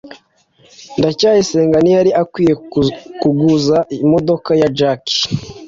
ndacyayisenga 0.99 1.77
ntiyari 1.79 2.11
akwiye 2.21 2.53
kuguza 3.21 3.77
imodoka 4.05 4.49
ya 4.61 4.69
jaki 4.77 5.19